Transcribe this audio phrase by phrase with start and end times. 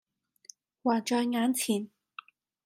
[0.81, 1.87] 還在眼前。